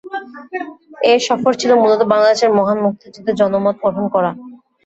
এ 1.03 1.23
সফর 1.27 1.51
ছিল 1.61 1.71
মূলতঃ 1.81 2.05
বাংলাদেশের 2.11 2.51
মহান 2.57 2.77
মুক্তিযুদ্ধে 2.85 3.31
জনমত 3.39 3.75
গঠন 3.85 4.05
করা। 4.13 4.31